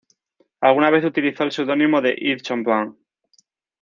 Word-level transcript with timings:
Algunas 0.61 0.91
veces 0.93 1.11
utilizó 1.11 1.43
el 1.43 1.51
seudónimo 1.51 2.01
de 2.01 2.15
Yves 2.17 2.41
Champlain. 2.41 2.97